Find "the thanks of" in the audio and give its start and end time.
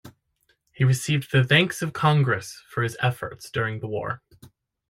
1.31-1.93